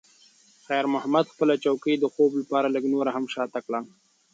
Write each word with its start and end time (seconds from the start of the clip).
خیر 0.65 0.85
محمد 0.93 1.25
خپله 1.33 1.55
چوکۍ 1.63 1.95
د 1.99 2.05
خوب 2.13 2.31
لپاره 2.41 2.67
لږ 2.75 2.83
نوره 2.93 3.11
هم 3.15 3.25
شاته 3.33 3.59
کړه. 3.65 3.79